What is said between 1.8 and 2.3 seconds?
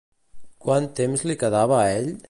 a ell?